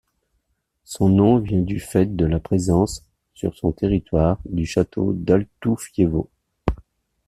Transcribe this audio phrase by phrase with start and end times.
[0.83, 3.05] Son nom vient du fait de la présence,
[3.35, 6.31] sur son territoire, du château d'Altoufievo.